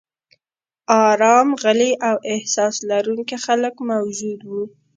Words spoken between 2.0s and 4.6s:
او احساس لرونکي خلک موجود و.